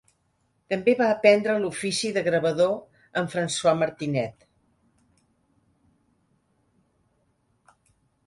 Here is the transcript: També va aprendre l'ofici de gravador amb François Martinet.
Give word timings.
També 0.73 0.93
va 1.01 1.07
aprendre 1.15 1.57
l'ofici 1.65 2.09
de 2.15 2.21
gravador 2.27 3.19
amb 3.21 3.29
François 3.33 3.77
Martinet. 3.81 4.49